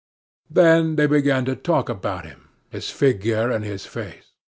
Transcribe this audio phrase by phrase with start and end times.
[0.49, 4.31] Then they began to talk about him, his figure, and his face.